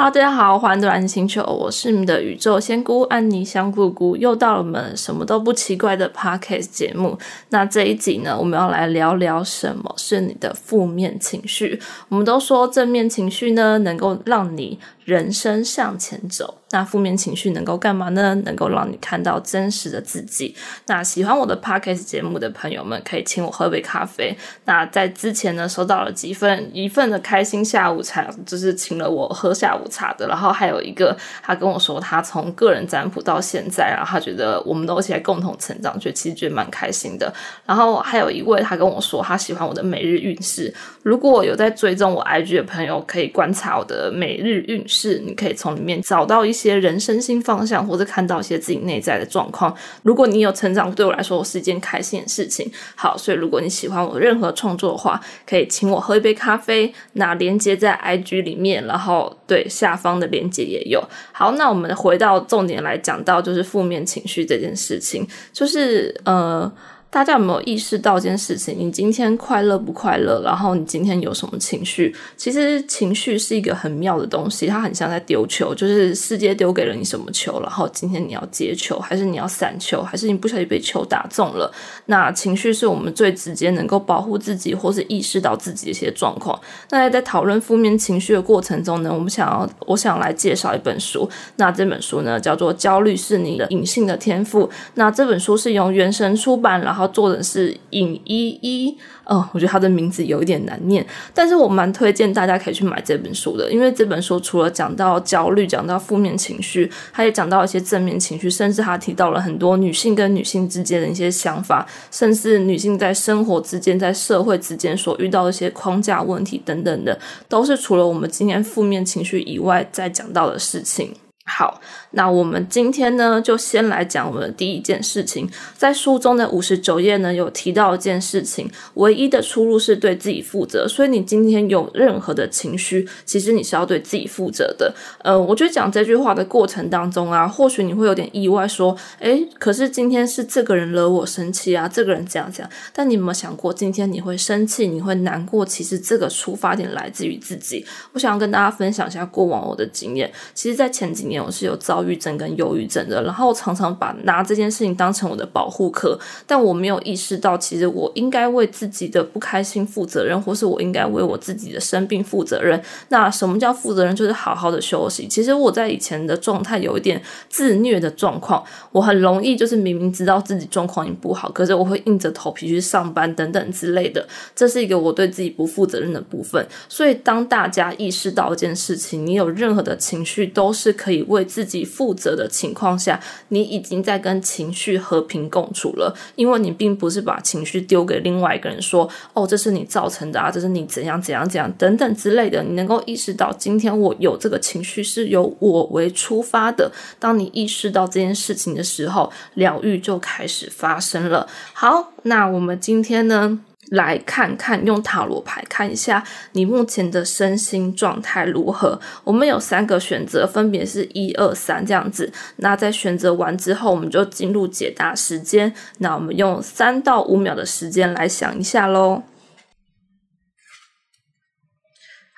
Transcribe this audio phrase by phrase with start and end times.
[0.00, 7.18] 好大家好，欢迎来到星球，我是你们的宇宙仙姑安妮香姑姑，又到了我们什么都不奇怪的 Podcast 节目。
[7.50, 11.78] 那这一集呢，我们要来聊聊什么是你的负面情绪。
[12.08, 14.78] 我们都说正面情绪呢，能够让你。
[15.10, 18.32] 人生向前走，那负面情绪能够干嘛呢？
[18.44, 20.54] 能够让你看到真实的自己。
[20.86, 24.32] 那喜欢我的 podcast 节目的朋友们，可以请我喝杯咖啡。
[24.66, 30.28] 那在之前呢，收到了几份一份的开心下午茶，就是请了我喝下午茶的。
[30.28, 37.34] 然后还有一个，他跟我说，他从个人占卜到现在，然后他觉得我们都一起来共同成长，觉得其实觉得蛮开心的。
[37.66, 40.72] 然后还有一位，他跟我说，他喜欢我的每日运势。
[41.02, 44.99] 如果有在追踪我 IG 的朋友，可以观察我的每日运势。
[45.00, 49.74] 是，你可以从里面找到一些人生新方向，或者看到一些自己内在的状况。
[50.02, 52.70] 如果你有成长，对我来说我是一件开心的事情。
[52.94, 56.92] 好，所以如果你喜欢我任何创作的话，可以请我喝一杯咖啡。
[57.14, 61.02] 那连接在 IG 里面，然后对下方的连接也有。
[61.32, 66.70] 好，那我们回到重点来讲到，就是负面情绪这件事情，就是呃。
[67.10, 68.72] 大家有没有意识到一件事情？
[68.78, 70.40] 你今天快乐不快乐？
[70.44, 72.14] 然后你今天有什么情绪？
[72.36, 81.68] 其实情绪是一个很妙的东西，它很像在丢球，就是世界丢给了你什么球，然后今天你要接球，还是你要散球，还是你不小心被球打中了？
[82.06, 86.56] 那情绪是我们最直接能够保护自己或是意识到自己的一些状况。
[86.90, 91.28] 那在讨论负面情绪的过程中呢，我们想要，我想来介绍一本书。
[91.56, 94.62] 那这本书呢叫做《焦虑是你的隐性的天赋》。
[94.94, 96.99] 那这本书是由原神出版，然后。
[97.00, 121.14] 然后作者是尹依依，哦，我觉得他的名字有一点难念，但是我蛮推荐大家可以去买这本书的，因为这本书除了讲到焦虑，讲到负面情绪，他也讲到一些正面情绪，甚至他提到了很多女性跟女性之间的一些想法，甚至女性在生活之间、在社会之间所遇到的一些框架问题等等的，都是除了我们今天负面情绪以外在讲到的事情。
[121.58, 121.80] 好，
[122.12, 125.50] 那我们今天呢，就先来讲我们的第一件事情。
[125.76, 130.86] 在书中的五十九页呢，有提到一件事情：唯一的出路是对自己负责。
[130.86, 134.94] 所以你今天有任何的情绪，其实你是要对自己负责的。
[135.24, 145.66] 呃，我觉得讲这句话的过程当中啊，或许你会有点意外，说：“诶，可是今天是这个人惹我生气啊，这个人这样这样。”但你有没有想过，今天你会生气，你会难过？
[145.66, 147.84] 其实这个出发点来自于自己。
[148.12, 150.30] 我想要跟大家分享一下过往我的经验。
[150.54, 151.39] 其实，在前几年。
[151.44, 162.82] 我是有躁郁症跟忧郁症的，然后常常把拿这件事情当成我的保护壳，但我没有意识到，其实我应该为自己的不开心负责任，或是我应该为我自己的生病负责任。
[163.08, 164.14] 那什么叫负责任？
[164.14, 165.26] 就是好好的休息。
[165.28, 168.62] 其实我在以前的状态有一点自虐的状况，
[168.92, 176.66] 我很容易就是明明知道自己状况已经不好，可是我会硬着头皮去上班等等之类的，这是一个我对自己不负责任的部分。
[176.88, 181.20] 所以当大家意识到一件事情，你有任何的情绪都是可以。
[181.30, 183.18] 为自己负责的情况下，
[183.48, 196.92] 你已经在跟情绪和平共处了，因为你并不是把情绪丢给另外一个人说：“哦，这是你造成的啊，这是你怎样怎样怎样等等之类的。”你能够意识到，今天我有这个情绪是由我为出发的。
[197.18, 201.48] 当你意识到这件事情的时候，疗愈就开始发生了。
[201.72, 203.60] 好，那我们今天呢？
[203.90, 208.98] 来看看用塔罗牌看一下你目前的身心状态如何。
[209.22, 212.32] 我们有三个选择，分别是一二三这样子。
[212.56, 215.72] 那在选择完之后，我们就进入解答时间。
[215.98, 219.22] 那我们用三到五秒的时间来想一下喽。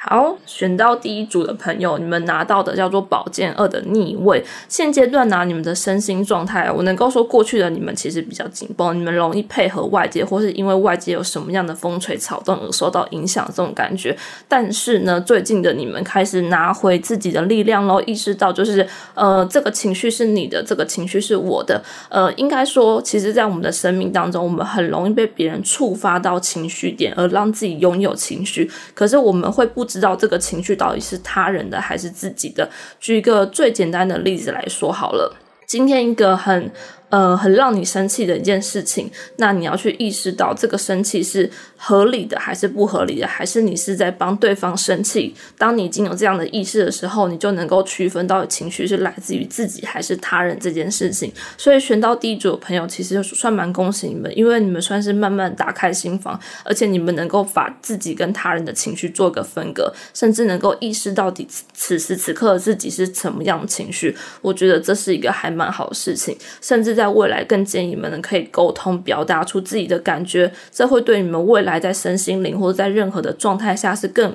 [0.04, 4.44] 好，选到第一组的朋友，你们拿到的叫做宝剑二的逆位。
[4.68, 14.16] 现阶段拿你们的身心状态，我能够说过去的你们其实比较紧绷，你们容易配合外界，或是因为外界有什么样的风吹草动而受到影响这种感觉。
[14.48, 18.84] 但是呢，最近的你们开始拿回自己的力量喽，意识到就是
[19.14, 21.80] 呃，这个情绪是你的，这个情绪是我的。
[22.08, 28.68] 呃，应该说，其实，在我们的生命当中，我们很容易被别人触发到情绪点，而让自己拥有情绪。
[28.94, 29.86] 可是我们会不。
[29.92, 32.66] 知道这个情绪到底是他人的还是自己的？
[32.98, 35.36] 举一个最简单的例子来说好了，
[35.66, 36.72] 今天一个很。
[37.12, 45.34] 呃，很让你生气的一件事情，那你要去意识到这个生气是合理的还是不合理的，还是你是在帮对方生气？
[45.58, 51.30] 当你已经有这样的意识的时候，你就能够区分到情绪是来自于自己还是他人这件事情。
[51.58, 64.16] 所以选到第一组的朋友，其实算蛮恭喜你们，因为你们算是慢慢打开心房，而且你们能够把自己跟他人的情绪做个分隔，甚至能够意识到底此时此刻自己是什么样的情绪。
[64.40, 67.01] 我觉得这是一个还蛮好的事情，甚至在。
[67.02, 74.34] 在未来更建议你们可以沟通，表达出自己的感觉，这会对你们未来在身心灵或者在任何的状态下是更。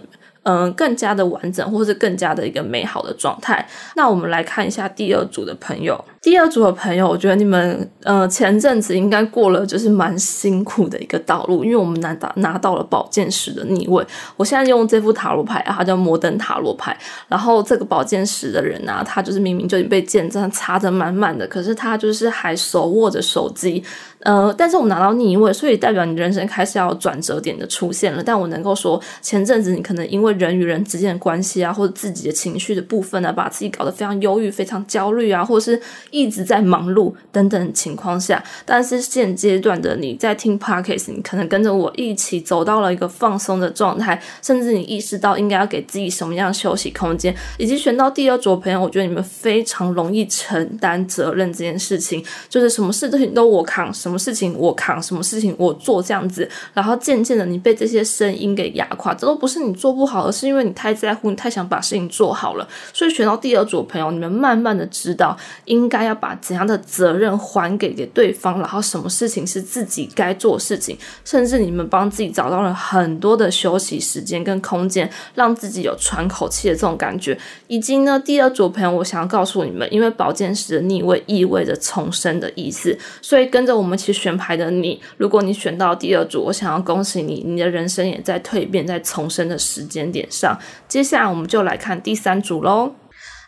[0.50, 3.68] 嗯更加的完整，或是更加的一个美好的状态。
[3.98, 6.02] 那我们来看一下第二组的朋友。
[6.28, 14.06] 第二组的朋友，我觉得你们呃前阵子应该过了就是蛮辛苦的一个道路，因为我们拿到拿到了宝剑十的逆位。
[14.36, 16.98] 我现在用这副塔罗牌，它叫摩登塔罗牌。
[17.30, 23.82] 然后这个宝剑十的人啊，他就是明明就已经被剑真的插得满满的，可是他就是还手握着手机。
[24.22, 28.22] 呃，但是我们拿到逆位，所以代表你人生开始要转折点的出现了。
[28.22, 35.80] 但我能够说，前阵子你可能因为人与人之间的关系啊，或者自己的情绪的部分呢，把自己搞得非常忧郁、非常焦虑啊，或者是
[36.20, 38.44] 一直在忙碌等等情况下。
[38.66, 54.18] 但是现阶段的你在听 podcast，你可能跟着我一起走到了一个放松的状态，甚至你意识到应该要给自己什么样休息空间，以及选到第二组朋友，我觉得你们非常容易承担责任这件事情，就是什么事情都我扛，什么。
[54.18, 62.68] 事情我扛，什么事情我做，这样子，然后渐渐的你被这些声音给压垮，这都不是你做不好，而是因为你太在乎，你太想把事情做好了。
[62.92, 77.38] 所以选到第二组朋友，你们慢慢的知道应该要把怎样的责任还给给对方，然后什么事情是自己该做的事情，甚至你们帮自己找到了很多的休息时间跟空间，让自己有喘口气的这种感觉。
[77.68, 83.98] 以及呢，第二组朋友，我想要告诉你们，因为宝剑十的逆位意味着重生的意思，所以跟着我们。
[83.98, 90.56] 去选牌的你，如果你选到第二组，我想要恭喜你，你的人生也在蜕变、在重生的时间点上。
[90.88, 92.94] 接下来我们就来看第三组喽。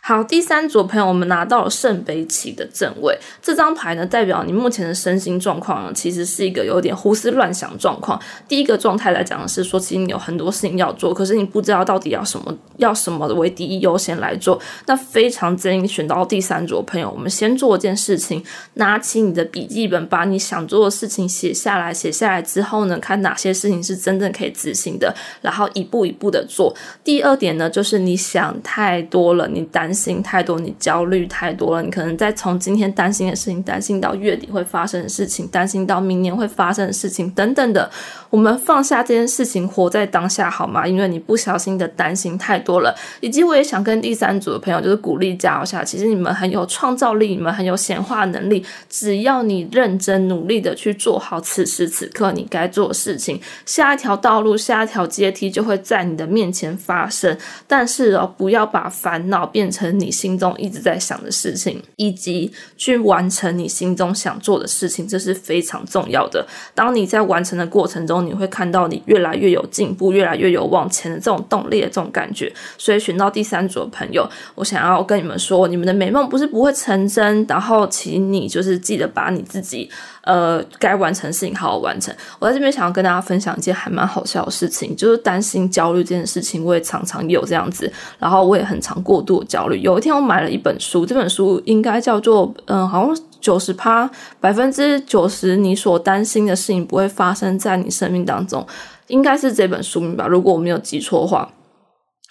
[0.02, 3.16] 好，第三组朋友，我们拿到了圣杯七的正位。
[3.42, 8.18] 这张牌呢，代表你目前的身心状况呢，其实是一个有点胡思乱想状况。
[8.48, 14.58] 第一个状态来讲的是说，其实你有很多事情要做，可是你不知道到底要什么，要什么为第一优先来做。
[14.86, 18.42] 那非常建议选到第三组朋友，我们先做一件事情，
[18.74, 21.92] 拿起你的笔记本，把你想做的事情写下来。
[21.92, 26.74] 写下来之后呢，看哪些事情是真正可以执行的，然后一步一步的做。
[27.04, 29.89] 第二点呢，就是你想太多了，你担。
[29.90, 37.90] 担心太多，你焦虑太多了，你可能在从今天担心的事情，担心到月底会发生的事情，担心到明年会发生的事情等等的。
[38.30, 40.86] 我们放下这件事情，活在当下好吗？
[40.86, 42.94] 因为你不小心的担心太多了。
[43.18, 48.64] 以及我也想跟第三组的朋友，就是鼓励加油下，其实你们很有创造力，你们很有显化能力。
[48.88, 57.36] 只要你认真努力的去做好此时此刻你该做的事情，下一条道路，下一条阶梯就会在你的面前发生。
[57.66, 59.79] 但是哦，不要把烦恼变成。
[59.80, 66.46] 成你心中一直在想的事情，以及去完成你心中想做的事情，这是非常重要的。
[66.74, 72.52] 当你在完成的过程中，你会看到你越来越有进步，越来越有往前的这种动力的这种感觉。
[72.76, 79.90] 所以选到第三组的朋友，我想要跟你们说，你们的美梦不是不会成真，然后请你就是记得把你自己。
[80.30, 82.14] 呃，该完成事情好好完成。
[82.38, 89.80] 我在这边想要跟大家分享一件还蛮好笑的事情，就是担心焦虑这件事情，我也常常有这样子，然后我也很常过度焦虑。
[89.80, 98.64] 有一天我买了一本书，这本书应该叫做嗯，好像九十趴百分之九十你所担心的事情不会发生在你生命当中，
[99.08, 100.28] 应该是这本书名吧？
[100.28, 101.50] 如果我没有记错的话。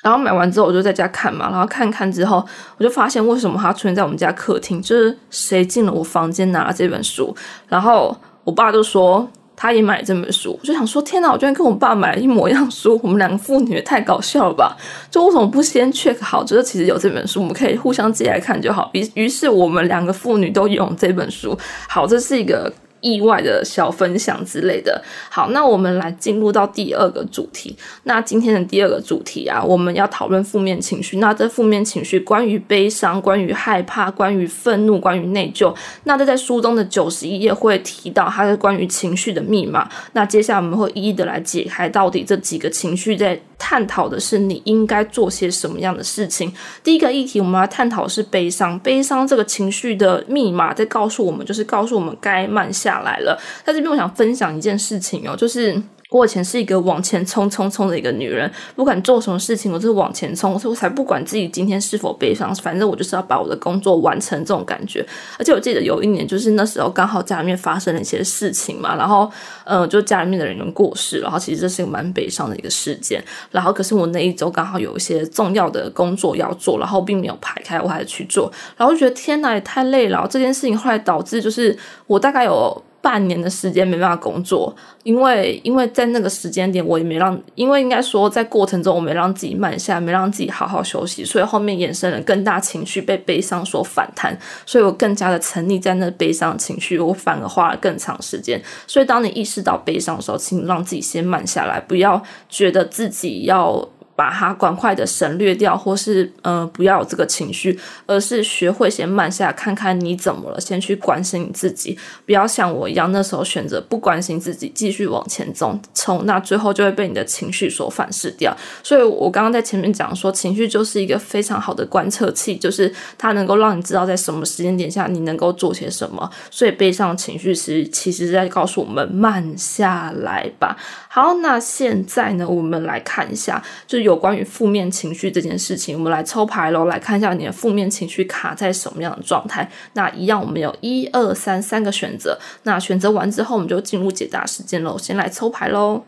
[0.01, 2.46] 然后买完之后，我就在家看嘛，然后看看之后，
[2.78, 7.36] 我就发现为什么它出现在我们家客厅，就是谁进了我房间拿了这本书，
[7.68, 8.16] 然后
[8.46, 14.78] 我爸就说他也买这本书，我就想说天哪，我居然跟我爸买了一模一样书，我们两个父女也太搞笑了吧？
[15.12, 18.90] 就为什么不先 check 好，就是其实有这本书，我们可以互相借来看就好。
[18.94, 21.57] 于于是我们两个父女都用这本书，
[21.90, 22.71] 好，这是一个。
[23.01, 27.75] 意外的小分享之类的，好，那我们来进入到第二个主题。
[28.03, 31.18] 那今天的第二个主题啊，我们要讨论负面情绪。
[31.18, 35.73] 那这负面情绪，关于悲伤，关于害怕，关于愤怒，关于内疚。
[36.03, 39.89] 那这在书中的九十一页会提到，它是关于情绪的密码。
[40.13, 46.51] 那接下来我们会一一的来解开，到底这几个情绪在探讨的是你应该做些什么样的事情。
[46.83, 48.77] 第一个议题，我们要探讨是悲伤。
[48.79, 52.89] 悲伤这个情绪的密码，在告诉我们，就是告诉我们该慢下。
[52.90, 55.80] 下来了，在这边我想分享一件事情哦，就是。
[56.09, 64.39] 我以前是一个往前冲冲冲的一个女人，不管做什么事情，我就是往前冲，所以我才不管自己今天是否悲伤，反正我就是要把我的工作完成。
[64.39, 65.06] 这种感觉，
[65.37, 69.30] 而且我记得有一年，就是那时候刚好家里面发生了一些事情嘛，然后，
[69.63, 73.23] 呃，就家里面的人过世，然后其实这是一个蛮悲伤的一个事件。
[73.51, 80.25] 然后，可是我那一周刚好有一些重要的工作要做，然后并没有排开，我还去做，然后就觉得天哪，也太累了。
[80.28, 82.83] 这件事情后来导致，就是我大概有。
[83.01, 98.61] 半年的时间没办法工作，因为因为在那个时间点我也没让，因为应该说在过程中我没让自己慢下来，没让自己好好休息，所以后面衍生了更大情绪被悲伤所反弹，所以我更加的沉溺在那悲伤情绪，我反而花了更长时间。
[98.85, 103.89] 所以当你意识到悲伤的时候，请让自己先慢下来，不要觉得自己要。
[104.19, 118.54] 把它赶快的省略掉，或是呃不要有这个情绪，而是学会先慢下，看看你怎么了，先去关心你自己，不要像我一样那时候选择不关心自己，继续往前走冲，那最后就会被你的情绪所反噬掉。
[118.83, 126.30] 所以我刚刚在前面讲说，情绪就是一个非常好的观测器，就是它能够让你知道在什么时间点下你能够做些什么。
[126.52, 130.76] 所以悲伤情绪是其实在告诉我们慢下来吧。
[131.11, 139.68] 好，那现在呢，我们来看一下，就有关于负面情绪这件事情，我们来抽牌喽，来看一下你的负面情绪卡在什么样的状态。
[139.94, 144.99] 那一样，我们有一二三三个选择，那选择完之后，我们就进入解答时间喽。
[144.99, 146.04] 先来抽牌喽。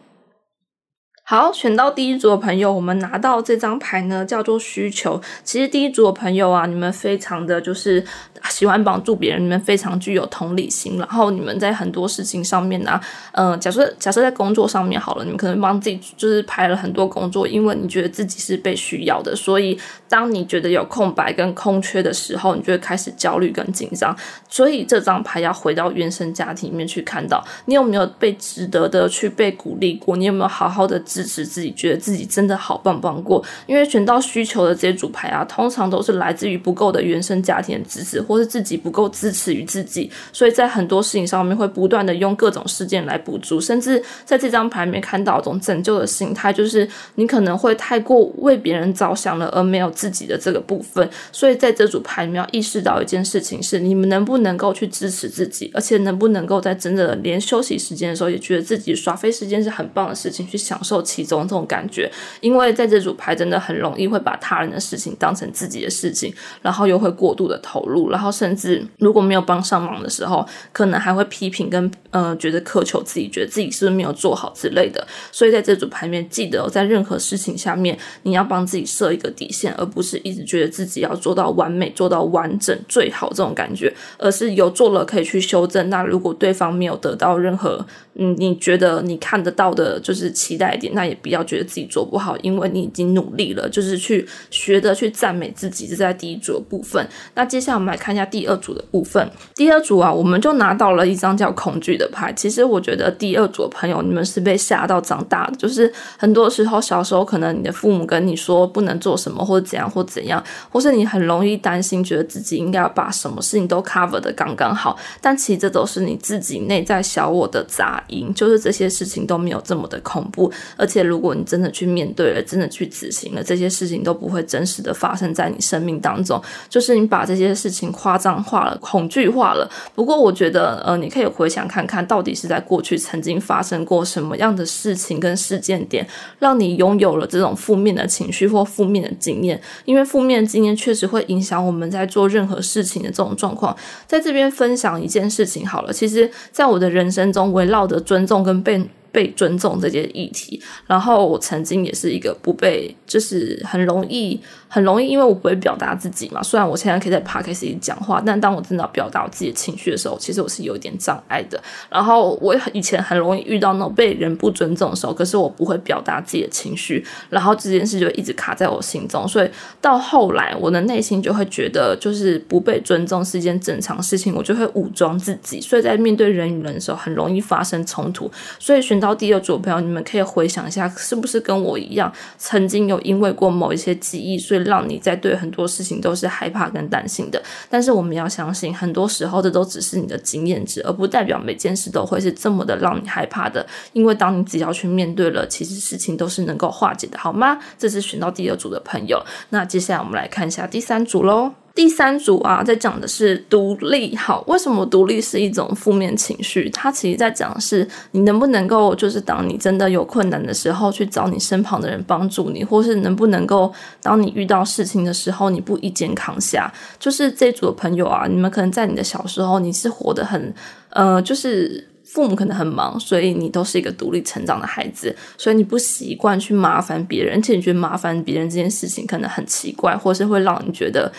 [1.32, 5.18] 好，选到第一组的朋友，我们拿到这张牌呢，叫做需求。
[5.46, 8.04] 其实第一组的朋友啊，你们非常的就是
[8.50, 10.98] 喜欢帮助别人，你们非常具有同理心。
[10.98, 13.00] 然后你们在很多事情上面呢，
[13.32, 19.34] 嗯，假设假设在工作上面好了，你们可能帮自己就是排了很多工作，因为你觉得自己是被需要的。
[19.34, 24.14] 所以当你觉得有空白跟空缺的时候，你就会开始焦虑跟紧张。
[24.50, 30.18] 所以这张牌要回到原生家庭里面去看到，你有没有被值得的去被鼓励过？
[30.18, 33.44] 你有没有好好的支持自己，觉得自己真的好棒棒过？
[33.68, 51.08] 因为选到需求的这些主牌啊，通常都是来自于不够的原生家庭的支持，或是自己不够支持于自己，所以在很多事情上面会不断的用各种事件来补足，甚至在这张牌面看到一种拯救的心态，就是你可能会太过为别人着想了，而没有自己的这个部分。
[51.32, 61.02] 所以在这组牌里面要意识到一件事情是：你们能不能够去支持自己，而且能不能够在真的连休息时间的时候，也觉得自己耍飞时间是很棒的事情，去享受。
[61.12, 75.06] 其中这种感觉，因为在这组牌真的很容易会把他人的事情当成自己的事情，然后又会过度的投入，然后甚至如果没有帮上忙的时候，可能还会批评跟呃觉得苛求自己，觉得自己是不是没有做好之类的。
[75.34, 85.90] 所以在这组牌面，记得在任何事情下面，你要帮自己设一个底线，而不是一直觉得自己要做到完美、做到完整、最好这种感觉，而是有做了可以去修正。
[85.90, 91.12] 那如果对方没有得到任何嗯你觉得你看得到的，就是期待点，那。
[91.12, 97.06] 也不要觉得自己做不好，因为你已经努力了，就是去学的去赞美自己，是在第一组的部分。
[97.34, 99.30] 那接下来我们来看一下第二组的部分。
[99.56, 102.32] 第二组啊，我们就拿到了一张叫恐惧的牌。
[102.32, 114.98] 其实我觉得第二组的朋友，你们是被吓到长大的，就是很多时候小时候可能你的父母跟你说不能做什么，或者怎样或怎样，或是你很容易担心，觉得自己应该要把什么事情都 cover 的刚刚好。
[115.20, 120.86] 但其实这都是你自己内在小我的杂音，就是这些事情都没有这么的恐怖，而。
[120.92, 126.44] 且如果你真的去面对了，真的去执行了，这些事情都不会真实的发生在你生命当中。
[126.68, 129.72] 就是你把这些事情夸张化了、恐惧化了。
[129.96, 136.06] 不过我觉得，呃，你可以回想看看到底是在过去曾经发生过什么样的事情跟事件点，
[136.40, 139.62] 让你拥有了这种负面的情绪或负面的经验。
[139.86, 143.74] 因为负面的经验确实会影响我们在做任何事情的这种状况。
[144.06, 148.90] 在这边分享一件事情好了，其实在我的人生中，围绕的尊重跟被。
[149.12, 154.40] 被尊重这件议题，然后我曾经也是一个不被，就是很容易。
[154.74, 156.42] 很容易，因为我不会表达自己嘛。
[156.42, 161.62] 虽然我现在可以在 podcast 里讲话，但当我真的要表达我自己的情绪的时候，其实我是有一点障碍的。
[161.90, 169.28] 然后我以前很容易遇到那种被人不尊重的时候，可是我不会表达自己的情绪，然后这件事就一直卡在我心中。
[169.28, 169.50] 所以
[169.82, 175.60] 到后来，我的内心就会觉得，就是不被尊重是一件正常事情，我就会武装自己。
[175.60, 178.32] 所以在面对人与人的时候，很容易发生冲突。
[178.58, 184.62] 所以选到第二组的朋友，你们可以回想一下，是不是跟我一样，曾经有因为过某一些记忆，所以。
[184.62, 193.66] 让你在对很多事情都是害怕跟担心的，但是我们要相信，很多时候这都只是你的经验值，而不代表每件事都会是这么的让你害怕的。
[193.94, 197.58] 因为当你只要去面对了，其实事情都是能够化解的，好吗？
[197.76, 199.20] 这是选到第二组的朋友。
[199.50, 201.61] 那接下来我们来看一下第三组喽。
[201.74, 204.16] 第三组啊，在讲的是独立。
[204.16, 206.70] 好，为什么独立是一种负面情绪？
[206.70, 216.72] 它其实在讲的是你能不能够，就是当你真的有困难的时候，去找你身旁的人帮助你，或是能不能够，当你遇到事情的时候，你不一肩扛下。
[217.00, 220.54] 就是这组的朋友啊，你们可能在你的小时候，你是活得很，
[220.90, 231.10] 呃，就是父母可能很忙，所以你都是一个独立成长的孩子，所以你不习惯去麻烦别人，而且你觉得麻烦别人这件事情可能很奇怪，或是会让你觉得。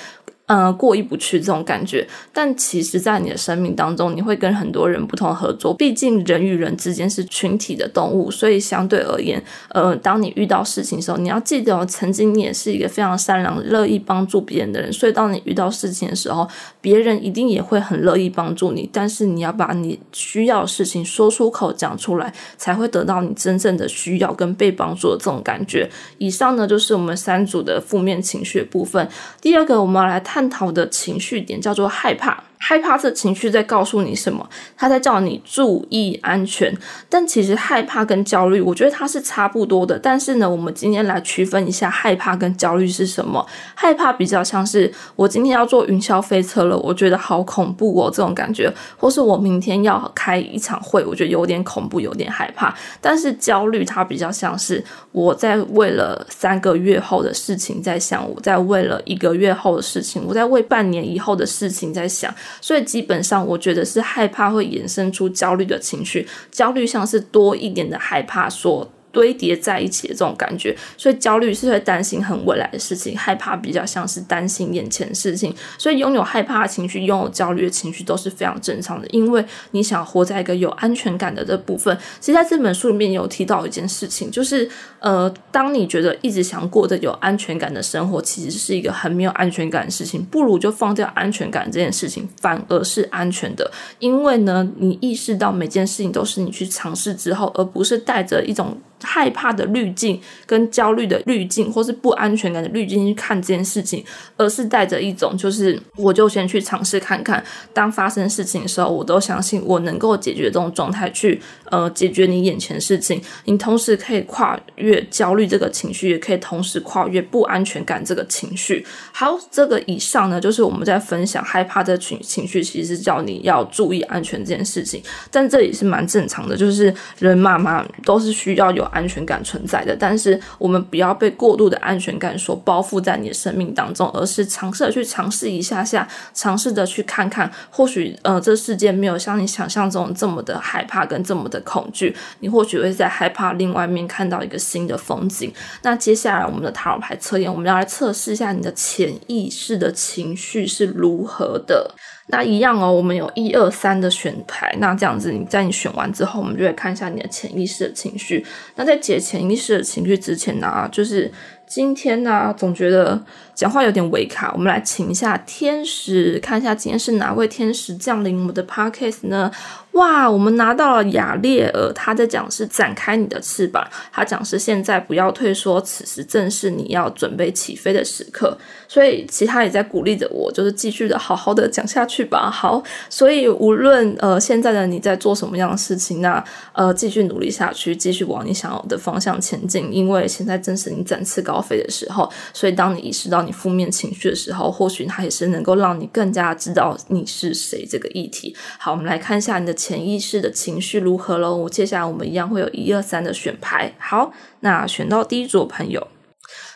[0.53, 2.07] 呃过意不去这种感觉。
[2.33, 5.73] 但其实，在你的生命当中，你会跟很多人不同合作。
[5.73, 14.93] 毕竟人与人之间是群体的动物，所以相对而言，呃，当你遇到事情的时候，你要记得，曾经你也是一个非常善良、乐意帮助别人的人。
[14.93, 16.47] 所以，当你遇到事情的时候，
[16.81, 18.89] 别人一定也会很乐意帮助你。
[18.93, 25.89] 但是，你要把你需要的事情说出口、讲出来，才会得到你真正的需要跟被帮助的这种感觉。
[26.19, 29.09] 以上呢，就是我们三组的负面情绪部分。
[29.41, 32.43] 第二个，我们来探探讨的情绪点叫做害怕。
[32.65, 34.49] 害怕这情绪在告诉你什么？
[34.77, 36.73] 他在叫你注意安全。
[37.09, 39.99] 但其实害怕跟焦虑，我觉得它是差不多的。
[39.99, 43.45] 但是呢，我们今天来区分一下害怕跟焦虑是什么。
[43.75, 52.73] 害怕比较像是我今天要坐云霄飞车了，我觉得好恐怖哦，这种感觉；或是我明天要开一场会，我觉得有点恐怖，有点害怕。
[53.01, 62.33] 但是焦虑它比较像是我在为了三个月后的事情在想，我在为了一个月后的事情，我在为半年以后的事情在想。
[62.61, 68.91] 所以基本上，我觉得是害怕会衍生出焦虑的情绪，焦虑像是多一点的害怕说。
[69.13, 75.55] 堆叠在一起的这种感觉，所以焦虑是会担心很未来的事情，害怕比较像是担心眼前的事情。
[75.79, 81.97] 所以拥有害怕的情绪，拥有焦虑的情绪都是非常正常的，因为你想活在一个有安全感的这部分。
[82.19, 93.71] 其实在这本书里面有提到一件事情，就是呃，当你觉得一直想过着有安全感的生活，其实是一个很没有安全感的事情，不如就放掉安全感这件事情，反而是安全的。
[93.99, 98.81] 因为呢，你意识到每件事情都是你去尝试之后，而不是带着一种。
[99.03, 104.05] 害怕的滤镜、跟焦虑的滤镜，或是不安全感的滤镜去看这件事情，
[104.37, 107.43] 而是带着一种就是我就先去尝试看看，
[107.73, 111.41] 当发生事情的时候，我都相信我能够解决这种状态去
[111.71, 113.21] 呃解决你眼前事情。
[113.47, 118.87] 你同时可以跨越焦虑这个情绪，也可以同时跨越不安全感这个情绪。
[119.13, 125.03] 好，这个以上呢，就是我们在分享害怕的情情绪，其实叫你要注意安全这件事情。
[125.31, 128.83] 但这也是蛮正常的，就是人嘛嘛都是需要有。
[128.93, 145.53] 安全感存在的，但是我们不要被过度的安全感所包覆在你的生命当中，而是尝试的去尝试一下下，尝试着去看看，或许呃，这世界没有像你想象中这么的害怕跟这么的恐惧，你或许会在害怕另外面看到一个新的风景。
[145.83, 151.95] 那接下来我们的塔罗牌测验，我们要来测试一下你的潜意识的情绪是如何的。
[152.29, 158.47] 那一样哦，我们有一二三的选牌，那这样子你在你选完之后，我们就会看一下你的潜意识的情绪。
[158.77, 161.31] 那在解潜意识的情绪之前呢，就是
[161.67, 163.23] 今天呢，总觉得
[163.55, 169.51] 讲话有点微卡，我们来请一下天使，看一下今天是哪位天使降临我们的 podcast 呢？
[169.93, 178.57] 哇，我们拿到了雅列尔，他在讲是展开你的翅膀，他讲是现在不要退缩，此时正是你要准备起飞的时刻。
[178.89, 182.51] 所以其他也在鼓励着我，就是继续的好好的讲下去吧。
[182.51, 189.93] 好，所以无论呃现在的你在做什么样的事情，那呃继续努力下去，继续往你想要的方向前进。
[189.93, 192.31] 因为现在正是你展翅高飞的时候。
[192.55, 198.55] 所以当你意识到你负面情绪的时候，或许它也是能够让你更加知道你是谁这个议题。
[198.79, 201.69] 好，我们来看一下你的潜意识的情绪如何喽。
[201.69, 203.93] 接下来我们一样会有一二三的选牌。
[203.99, 206.07] 好，那选到第一组朋友。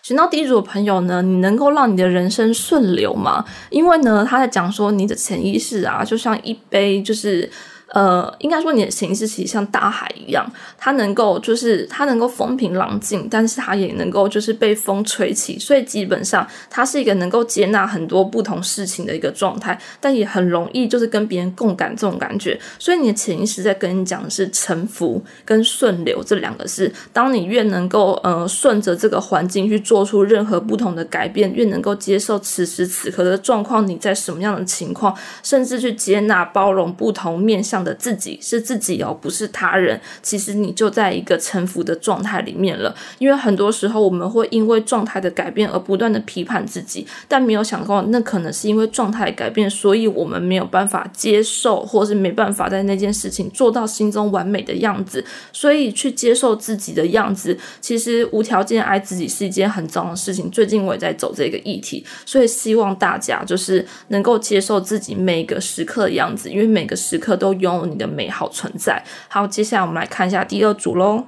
[0.03, 3.45] 选到第一组的朋友呢，你能够让你的人生顺流吗？
[3.71, 7.51] 因为呢，他在讲说你的潜意识啊，就像一杯就是。
[7.91, 10.45] 呃，应该说你的潜意识其实像大海一样，
[10.77, 22.59] 它能够就是它能够风平浪静，但是它也能够就是被风吹起，所以基本上它是一个能够接纳很多不同事情的一个状态，但也很容易就是跟别人共感这种感觉。
[22.77, 26.93] 所以你的潜意识在跟你讲的是臣服跟顺流这两个字。
[27.13, 37.76] 当你越能够呃顺着这个环境去做出任何不同的改变，越能够接受此时此刻的状况，你在什么样的情况，甚至去接纳包容不同面向。
[37.83, 40.01] 的自己是自己哦，不是他人。
[40.23, 42.95] 其实你就在一个臣服的状态里面了。
[43.19, 55.25] 因为很多时候我们会因为状态的改变而不断的批判自己，但没有想过那可能是因为状态改变，所以我们没有办法接受，或是没办法在那件事情做到心中完美的样子。
[55.53, 60.51] 所以去接受自己的样子，其实无条件爱自己是一件很重要的事情。
[60.51, 67.66] 最近我也在走这个议题，所以希望大家就是能够接受自己每个时刻的样子，因为每个时刻都有。
[67.87, 69.03] 你的美好存在。
[69.29, 71.25] 好，接下来我们来看一下第二组喽。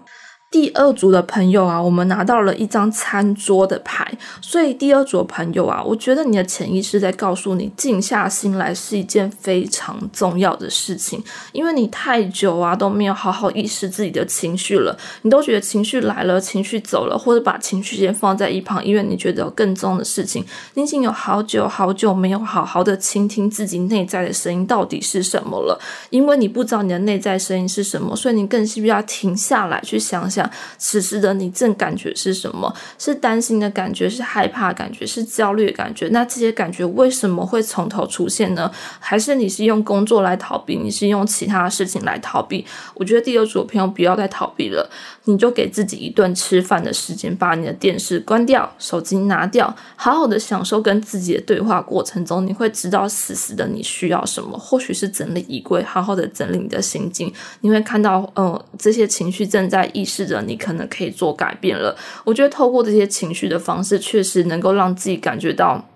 [0.50, 30.37] 第二组的朋友啊，我们拿到了一张餐桌的牌，所以第二组的朋友啊，我觉得你的潜意识在告诉你，静下心来是一件非常重要的事情，因为你太久啊都没有好好意识自己的情绪了，你都觉得情绪来了，情绪走了，或者把情绪先放在一旁，因为你觉得有更重要的事情，你已经有好久好久没有好好的倾听自己内在的声音到底是什么了，因为你不知道你的内在声音是什么，所以你更需要停下来去想想。
[30.76, 32.74] 此时的你正感觉是什么？
[32.98, 36.08] 是担心的感觉，是害怕感觉，是焦虑的感觉？
[36.08, 38.70] 那这些感觉为什么会从头出现呢？
[38.98, 40.76] 还是你是用工作来逃避？
[40.76, 42.66] 你是用其他事情来逃避？
[42.94, 44.90] 我觉得第二组的朋友不要再逃避了，
[45.28, 54.58] 你就给自己一顿吃饭的时间，把你的电视关掉，手机拿掉，好好的享受跟自己的对话过程中，你会知道此时的你需要什么。
[54.58, 60.28] 或许是整理衣柜，好好的整理你的心境，你会看到，呃，这些情绪正在意识。
[60.28, 61.96] 着你可能可以做改变了。
[62.24, 65.88] 我觉得透过这些情绪的方式，确实能够让自己感觉到。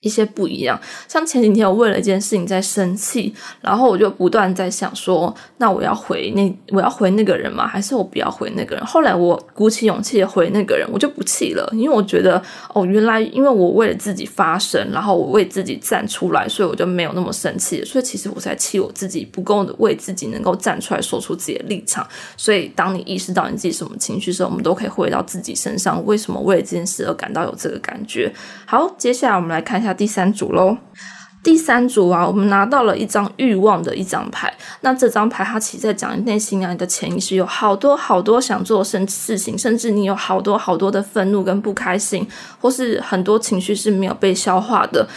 [0.00, 7.66] 一些不一样，像前几天我为了一件事情在生气，然后我就不断在想说，那我要回那我要回那个人吗？
[7.66, 8.84] 还是我不要回那个人？
[8.86, 17.84] 后来我鼓起勇气回那个人，我就不气了，因为我觉得哦，原来因为我为了自己发声，然后我为自己站出来，所以我就没有那么生气。
[17.84, 22.08] 所以其实我在气我自己不够为自己能够站出来说出自己的立场。
[22.38, 28.32] 所以当你意识到你自己什么情绪时候，我们都可以回到自己身上，为什么为了这件事而感到有这个感觉？
[28.64, 29.89] 好，接下来我们来看一下。
[29.92, 30.76] 第三组喽，
[31.42, 34.52] 第三组啊，我们拿到了一张欲望的一张牌。
[34.82, 42.26] 那这张牌它其实在讲内心啊，你的潜意识有好多好多想做的事情，甚至你有好多好多的愤怒跟不开心，
[42.60, 45.08] 或是很多情绪是没有被消化的。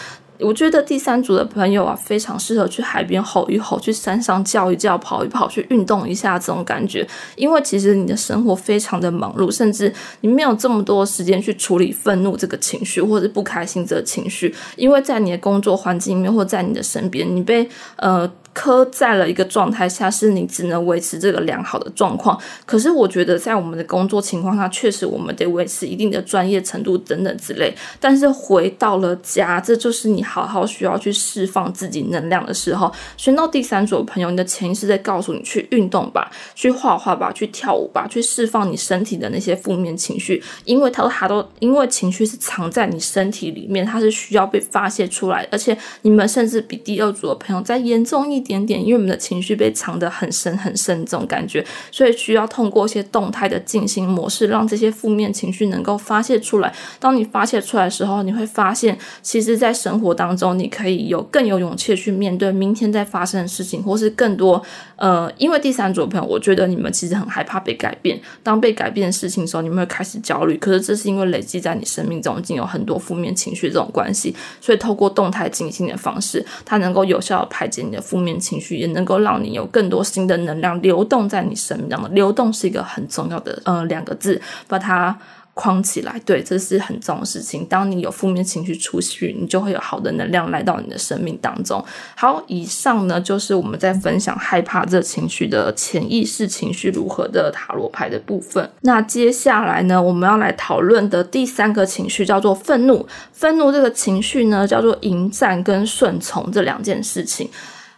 [0.44, 7.08] 我觉得第三组的朋友啊，非常适合去海边吼一吼，去山上叫一叫，跑一跑，去运动一下这种感觉。
[7.36, 14.54] 因为其实你的生活非常的忙碌，甚至你没有这么多时间去处理愤怒这个情绪，或者是不开心这个情绪。
[14.76, 18.30] 因为在你的工作环境里面，或在你的身边，你被呃。
[18.54, 22.40] 磕在了一个状态下，是你只能维持这个良好的状况。
[22.66, 27.74] 可是我觉得，在我们的工作情况下，确实我们得维持一定的专业程度等等之类。
[28.00, 32.92] 但是回到了家，这就是你好好需要去释放自己能量的时候。
[33.18, 40.44] 选到第三组的朋友，你的潜意识在告诉你去运动吧，去画画吧，去跳舞吧，去释放你身体的那些负面情绪。
[40.66, 45.48] 因为他他都因为情绪是藏在你身体里面，它是需要被发泄出来。
[45.52, 48.43] 而且你们甚至比第二组的朋友再严重一。
[48.44, 56.74] 点点，因为我们的情绪被藏得很深很深，这种感觉，所以需要通过一些动态的静心模式，让这些负面情绪能够发泄出来。
[57.00, 64.62] 当你发泄出来的时候，你会发现，其实，在生活当中，你可以有更有勇气去面对明天在发生的事情，或是更多。
[64.98, 68.20] 呃，因为第三组的朋友，我觉得你们其实很害怕被改变。
[68.42, 70.58] 当被改变的事情的时候，你们会开始焦虑。
[70.58, 78.33] 可是，这是因为累积在你生命中已经有很多负面情绪这种关系，所以透过动态静心的方式，它能够有效的排解你的负面。
[78.40, 82.14] 情绪也能够让你有更多新的能量流动在你生命当中。
[82.14, 85.18] 流动是一个很重要的呃两个字，把它
[85.56, 86.20] 框起来。
[86.26, 87.64] 对，这是很重要的事情。
[87.68, 91.84] 当你有负面情绪出去，你就会有好的能量来到你的生命当中。
[92.16, 98.68] 好，以上呢就是我们在分享害怕这情绪的潜意识情绪如何的塔罗牌的部分。
[98.82, 103.06] 那接下来呢，我们要来讨论的第三个情绪叫做愤怒。
[103.32, 107.48] 愤怒这个情绪呢，叫做迎战跟顺从这两件事情。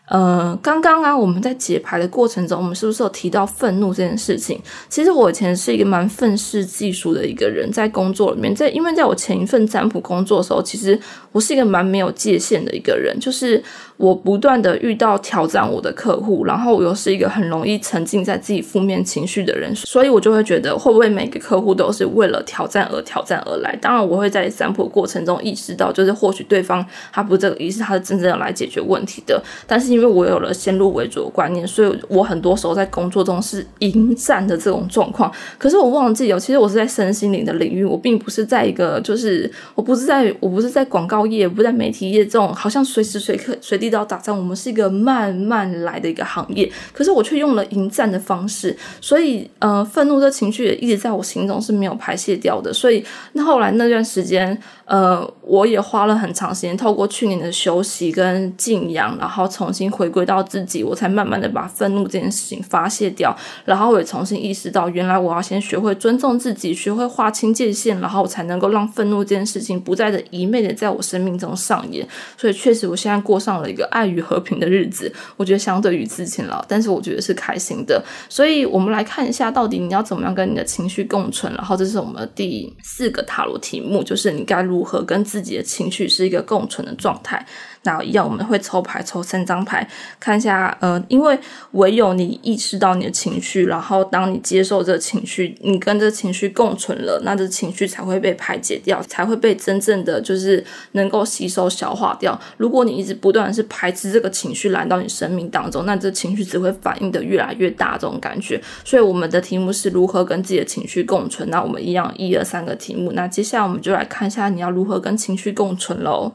[0.07, 4.59] 呃，刚刚啊，我们在解牌的过程中，我们是不是有提到愤怒这件事情？
[4.87, 10.99] 其实我以前是一个蛮愤世嫉俗的一个人，在工作里面，在因为在我前一份占卜工作的时候，其实
[11.31, 13.63] 我是一个蛮没有界限的一个人，就是
[13.97, 23.75] 我不断的遇到挑战我的客户，然后我又是一个很容易沉浸在自己负面情绪的人，所以我就会觉得会不会每个客户都是为了挑战而挑战而来？
[23.81, 29.95] 当然，我会在占卜过程中意识到，就是或许对方他不这个意思，他是真正的来解决问题的，但是。
[29.95, 35.31] 因为我有了先入为主的观念，所以我很多时候在工作中是迎战的这种状况。
[35.57, 44.37] 可是我忘记有，其实我是在身心灵的领域，我并不是在一个，就是我不是在，我不是在广告业，不在媒体业这种，好像随时随刻随地地道打仗。
[44.37, 52.73] 我们是一个慢慢来的一个行业，可是我却用了迎战的方式，所以呃，愤怒的情绪也一直在我心中是没有排泄掉的。
[52.73, 54.57] 所以那后来那段时间。
[54.85, 72.07] 呃，我也花了很长时间，透过去年的休息跟静养，然后重新回归到自己，我才慢慢的把愤怒这件事情发泄掉，然后我也重新意识到，原来我要先学会尊重自己，学会划清界限，然后我才能够让愤怒这件事情不再的一昧的在我生命中上演。
[72.37, 75.11] 所以确实，我现在过上了一个爱与和平的日子。
[75.35, 78.03] 我觉得相对于之前了，但是我觉得是开心的。
[78.29, 81.51] 所以我们来看一下，到底你要怎么样跟你的情绪共存。
[81.55, 87.45] 然后这是我们第四个塔罗题目，就是你该如如何跟自己的情绪是一个共存的状态。
[87.85, 89.87] 那一样，我们会抽牌，抽三张牌，
[90.19, 90.75] 看一下。
[90.81, 91.39] 呃，因为
[91.71, 102.37] 唯有你意识到你的情绪，然后当你接受这个情绪，你跟这情绪共存了，那这情绪才会被排解掉，才会被真正的就是能够吸收消化掉。
[102.57, 108.61] 如果你一直不断是排斥这个情绪来到你生命当中，那这情绪只会反应的越来越大，这种感觉。
[108.83, 111.49] 所以我们的题目是如何跟自己的情绪共存。
[111.49, 116.33] 那我们一样一二三个题目，那接下来我们就来看一下你要如何跟情绪共存喽。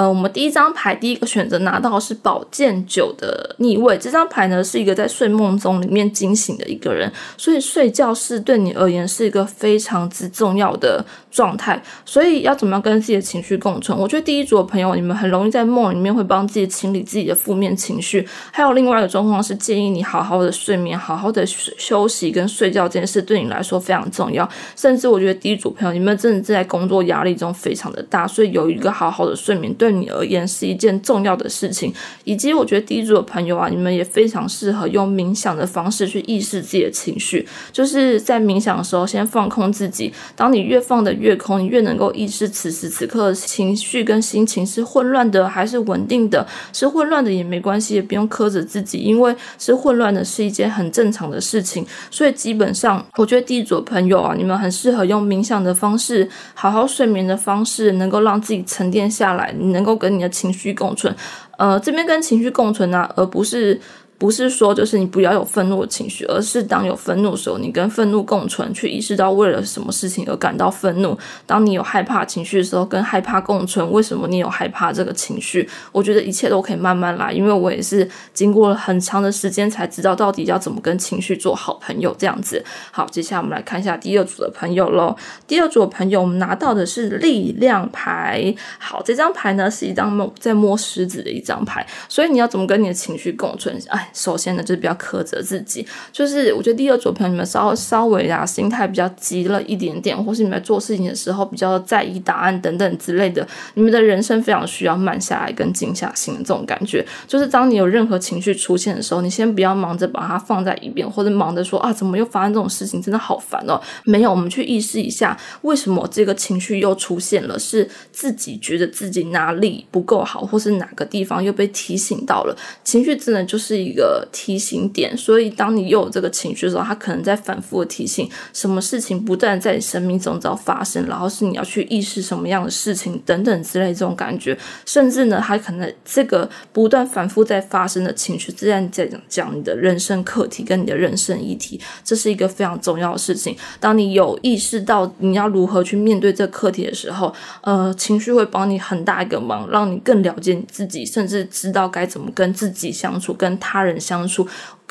[0.00, 3.98] 呃，我们第一张牌第一个选择拿到是宝剑九的逆位。
[3.98, 11.78] 这张牌呢是一个在睡梦中里面惊醒的一个人，所以睡觉是对你而言是一个非常之重要的状态。
[12.06, 13.98] 所以要怎么样跟自己的情绪共存？
[13.98, 18.26] 我觉得第一组的朋友，你们很容易在梦里面会帮自己清理自己的负面情绪。
[18.50, 24.48] 还有另外一个状况是建议你好好的睡眠，好好的休息跟睡觉这件事对你来说非常重要。
[24.74, 29.89] 甚至我觉得第一组朋友，你们真的在工作压力中非常的大，所以有一个好好的睡眠对。
[29.90, 40.12] 对你而言是一件重要的事情，以及我觉得第一组的朋友啊，你们也非常适合用冥想的方式去意识自己的情绪，就是在冥想的时候先放空自己。
[40.36, 46.46] 当你越放的越空，你越能够意识此时此刻情绪跟心情是混乱的还是稳定的。
[46.72, 51.84] 是混乱的也没关系，也不用苛责自己，因为是混乱的是一件很正常的事情。
[52.12, 59.52] 所以基本上，我觉得第一组的朋友啊，你们很适合用冥想的方式，好好睡眠的方式，能够让自己沉淀下来。
[59.52, 59.79] 能。
[59.80, 61.16] 能够跟你的情绪共存，
[61.56, 63.80] 呃，这边跟情绪共存啊，而不是。
[64.20, 71.16] 不是说就是你不要有愤怒的情绪，而是当有愤怒的时候，你跟愤怒共存，去意识到为了什么事情而感到愤怒。
[71.46, 75.66] 当你有害怕情绪的时候，跟害怕共存，为什么你有害怕这个情绪？
[75.90, 82.62] 我觉得一切都可以慢慢来，因为我也是经过了很长的时间才知道到底要怎么跟情绪做好朋友这样子。
[82.92, 85.16] 好，接下来我们来看一下第二组的朋友喽。
[85.46, 88.54] 第二组的朋友，我们拿到的是力量牌。
[88.78, 93.74] 好，这张牌呢是一张摸在摸狮子的一张牌，所以你要怎么跟你的情绪共存？
[93.88, 94.08] 哎。
[94.12, 107.04] 首先呢，就是比较苛责自己，就是我觉得第二组朋友你们稍稍微啊心态比较急了一点点，或是你们做事情的时候比较在意答案等等之类的，你们的人生非常需要慢下来跟静下心的这种感觉。
[107.26, 113.80] 就是当你有任何情绪出现的时候，你先不要忙着把它放在一边，或者忙着说啊怎么又发生这种事情，真的好烦哦。
[114.04, 117.58] 没有，我们去意识一下，为什么这个情绪又出现了？
[117.58, 122.56] 是自己觉得自己哪里不够好，或是哪个地方又被提醒到了？
[122.82, 123.99] 情绪真的就是一个。
[124.00, 143.54] 个提醒点，所以当你又有这个情绪的时候，他可能在反复的提醒什么事情不断在你生命中要发生，然后是你要去意识什么样的事情等等之类这种感觉，甚至呢，他可能这个不断反复在发生的情绪，自然在讲你的人生课题跟你的人生议题，这是一个非常重要的事情。
[143.78, 153.89] 当你有意识到你要如何去面对这课题的时候，呃，情绪会帮你很大一个忙，让你更了解你自己，甚至知道该怎么跟自己相处，跟他人。
[153.90, 154.48] 人相处。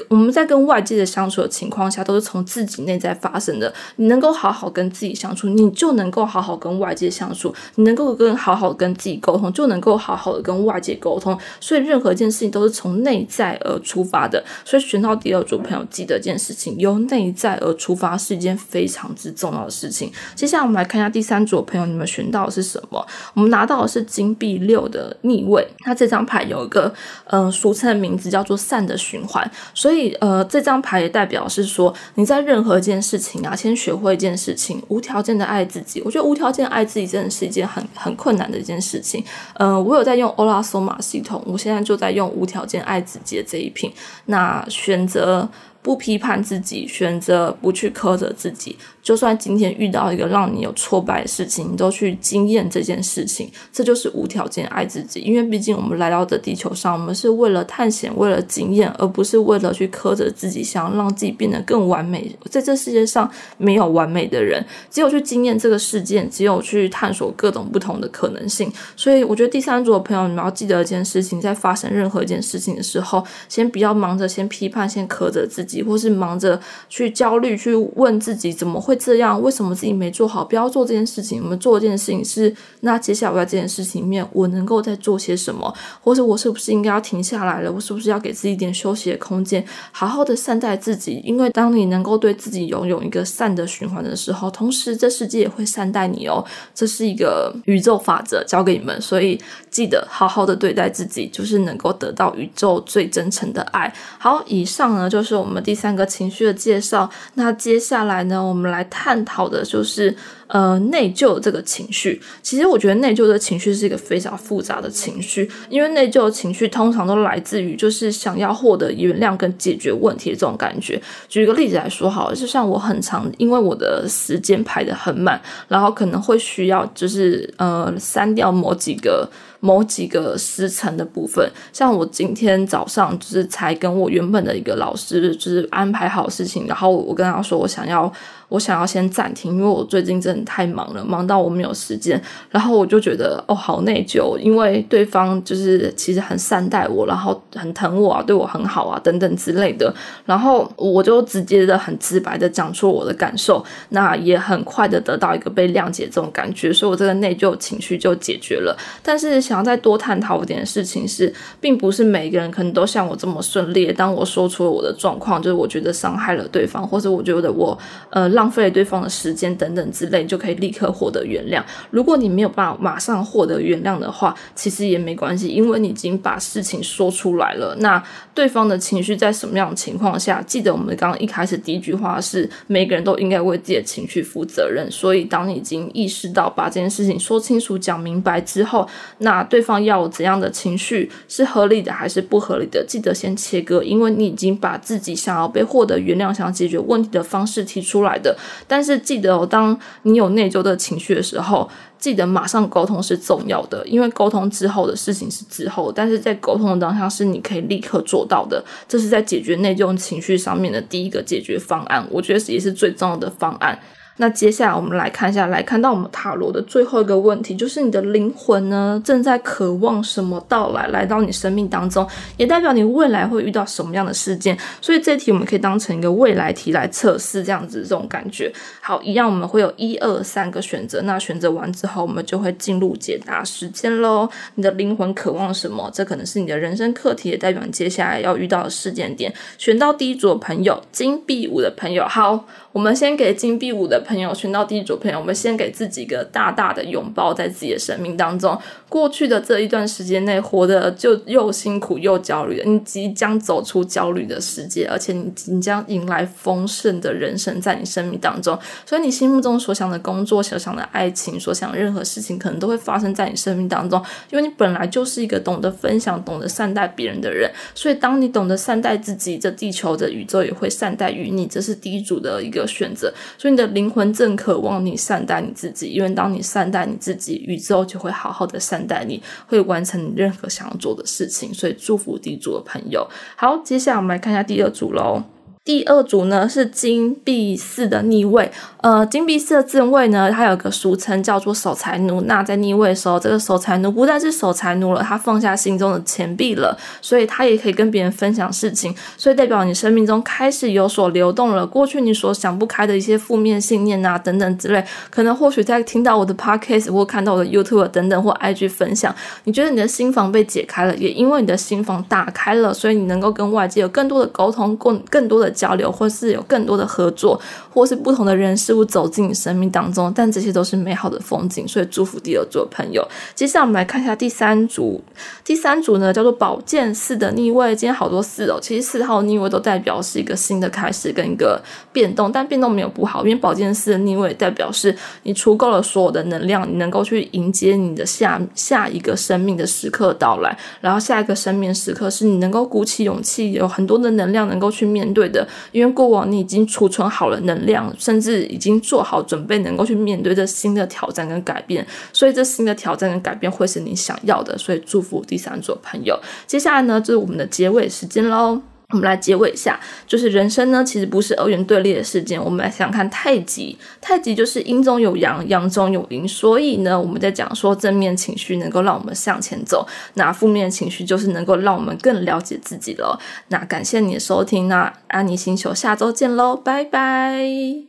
[0.07, 3.73] 我们在跟外界的相处的情况下，都是从自己内在发生的。
[3.97, 11.37] 你能够好好跟自己相处，你就能够好好跟外界相处；你能够跟好好跟自己沟通，就能够好好的跟外界沟通。
[11.59, 14.43] 所以，任何一件事情都是从内在而出发的。
[14.63, 20.11] 所以，选到第二组朋友，记得一件事情：由内在而出发是一件非常之重要的事情。
[20.35, 23.05] 接下来，我们来看一下第三组朋友，你们选到的是什么？
[23.33, 25.67] 我们拿到的是金币六的逆位。
[25.85, 26.93] 那这张牌有一个
[27.27, 29.49] 嗯俗称的名字，叫做善的循环。
[29.73, 35.99] 所所以，呃，这张牌也代表是说，你在任何一件事情啊，先学会一件事情，无条件的爱自己。
[36.05, 39.25] 我觉得无条件爱自己真的是一件很很困难的一件事情。
[39.55, 43.91] 呃，我有在用欧拉索玛系统，我现在就在用无条件爱自己的这一瓶。
[44.25, 45.49] 那选择
[45.81, 48.77] 不批判自己，选择不去苛责自己。
[49.09, 55.21] 就算今天遇到一个让你有挫败的事情，你都去经验这件事情，这就是无条件爱自己。
[55.21, 62.31] 因为毕竟我们来到的地球上，我们是为了探险，为了经验，而不是为了去苛责自己，想要让自己变得更完美。
[62.51, 68.71] 在这世界上没有完美的人，只有去经验这个事件，只有去探索各种不同的可能性。
[68.95, 75.65] 所以，我觉得第三组的朋友，你们要记得一件事情：在发生任何一件事情的时候，先不要忙着先批判、先苛责自。
[75.65, 81.41] 己，或是忙着去焦虑，去问自己怎么会这样，为什么自己没做好，不要做这件事情。
[81.41, 87.71] 我们做这件事情是，那接下来我在这件事情里面，我能够再做些什么，或者我是不是应该要停下来了？
[87.71, 91.21] 我是不是要给自己一点休息的空间，好好的善待自己？
[91.23, 96.43] 因为当你能够对自己拥有一个善的循环的时候，同时这世界也会善待你哦。
[96.75, 99.39] 这是一个宇宙法则，教给你们，所以
[99.71, 103.93] 记得好好的对待自己，就是能够得到宇宙最真诚的爱。
[104.17, 107.09] 好，以上呢就是我们第三个情绪的介绍。
[107.35, 110.13] 那接下来呢，我们来探讨的就是
[110.49, 112.21] 呃内疚这个情绪。
[112.43, 121.01] 其实我觉得内疚的情绪是一个非常复杂的情绪，因为内疚的情绪通常都来自于就是想要获得原谅跟解决问题的这种感觉。
[121.29, 129.29] 举一个例子来说，好，了，就像我很长，因为我的时间排的很满，然后可能会需要就是呃删掉某几个。
[129.61, 138.09] 某几个时辰的部分，像我今天早上就是才跟我原本的一个老师就是安排好事情，然后我跟他说我想要。
[138.49, 142.21] 我想要先暂停，因为我最近真太忙了，忙到我没有时间。
[142.49, 149.93] 然后我就觉得哦，好内疚，因为对方就是其实很善待我，然后很疼我啊，对我很好啊，等等之类的。
[150.25, 158.75] 然后我就直接的、很直白的讲出我的感受，那也很快的得到一个被谅解这种感觉，所以我这个内疚情绪就解决了。
[159.03, 163.91] 但是想要再多探讨一点事情是，并不是每个人可能都像我这么顺利。
[163.91, 167.77] 当我说出了我的状况，就是我觉得伤害了对方，或者我觉得我
[168.11, 168.29] 呃。
[168.29, 171.61] 浪费了对方的时间等等之类，就可以立刻获得原谅。
[171.89, 177.75] 如果你没有办法马上获得原谅的话，其实也没关系，因为你已经把事情说出来了。
[177.79, 178.01] 那
[178.35, 180.41] 对方的情绪在什么样的情况下？
[180.43, 184.89] 记得我们刚刚一开始第一句话是：每个人都应该为自己的情绪负责任。
[184.91, 188.87] 所以，当你已经意识到把这件事情说清楚、讲明白之后，
[189.17, 192.85] 那对方要怎样的情绪是合理的还是不合理的？
[192.87, 198.37] 记得先切割，因为你已经把自己想要被获得原谅、想解决问题的方式提出来的。
[198.67, 208.63] 但是记得哦，当你有内疚的情绪的时候，记得马上沟通是重要的，因为沟通之后的事情是之后，但是在沟通的当下是你可以立刻做到的。
[208.87, 213.79] 这是在解决内疚情绪上面的第一个解决方案，我觉得也是最重要的方案。
[214.21, 222.05] 那接下来我们来看一下，来看到我们塔罗的最后一个问题，就是你的灵魂呢正在渴望什么到来，来到你生命当中，
[222.35, 224.57] 也代表你未来会遇到什么样的事件。
[224.81, 228.51] 所以这题我们可以当成一个未来题来测试，这样子这种感觉。
[228.81, 234.29] 好，一样我们会有一二三个选择，那选择完之后，我们就会进入解答时间喽。
[234.55, 235.89] 你的灵魂渴望什么？
[235.93, 239.33] 这可能是你的人生课题，也代表你接下来要遇到的事件点。
[239.57, 242.45] 选到第一组的朋友，金币五的朋友，好。
[242.71, 248.55] 我们先给金币五的朋友选到第一组朋友，我们先给自己一个大大的拥抱，在自己的生命当中，
[248.87, 258.57] 过去的这一段时间内，活的就又辛苦又焦虑，你即将走出焦虑的世界，而且你即将迎来丰盛的人生在你生命当中。
[258.85, 263.99] 所以你心目中所想的工作、所想的爱情、所想任何事情，可能都会发生在你生命当中，
[264.31, 267.49] 因为你本来就是一个懂得分享、懂得善待别人的人。
[267.73, 271.47] 所以当你懂得善待自己，这地球的宇宙也会善待于你。
[271.47, 272.58] 这是第一组的一个。
[272.65, 281.53] 选择，所以你的灵魂正渴望你善待你自己，因为当你善待你自己，宇宙就会好好的善待你，会完成你任何想要做的事情。
[281.53, 283.07] 所以祝福第一组的朋友。
[283.35, 285.23] 好，接下来我们来看一下第二组喽。
[285.69, 288.51] 第二组呢是金币四的逆位，
[288.81, 292.21] 呃，金币四的正位呢，它有个俗称叫做守财奴。
[292.21, 301.63] 那在逆位的时候，这个守财奴不但是守财奴了，他放下心中的钱币了，所以他也可以跟别人分享事情，所以代表你生命中开始有所流动了。
[301.63, 315.53] 过去你所想不开的一些负面信念啊等等之类，可能或许在听到我的 podcast 或看到我的 YouTube 等等或 IG 分享，你觉得你的心房被解开了，也因为你的心房打开了，所以你能够跟外界有更多的沟通，更更多的。
[315.59, 317.39] 交流，或是有更多的合作，
[317.73, 323.05] 或是不同的人事物走进你生命当中，但这些都是美好的风景，所以祝福第二组的朋友。
[323.35, 325.03] 接下来我们来看一下第三组，
[325.43, 327.75] 第三组呢叫做宝剑四的逆位。
[327.75, 345.47] 今天好多四哦，其实四号逆位都代表是一个新的开始跟一个变动，但变动没有不好，因为宝剑四的逆位代表是你足够了所有的能量，你能够去迎接你的下下一个生命的时刻到来，然后下一个生命时刻是你能够鼓起勇气，有很多的能量能够去面对的。
[345.71, 356.19] 因为过往你已经储存好了能量，甚至已经做好准备，能够去面对这新的挑战跟改变，所以这新的挑战跟改变会是你想要的，所以祝福第三组朋友。
[356.47, 358.61] 接下来呢，就是我们的结尾时间喽。
[358.91, 362.43] 我们来结尾一下，就是人生呢，其实不是二元对立的事件。
[362.43, 366.27] 我们来想看太极，太极就是阴中有阳，阳中有阴。
[366.27, 373.19] 所以呢，我们在讲说正面情绪能够让我们向前走，那负面情绪就是能够让我们更了解自己了。
[373.49, 377.88] 那感谢你的收听，那安妮星球下周见喽，拜拜。